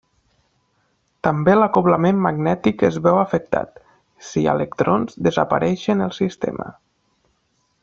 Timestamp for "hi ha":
4.43-4.57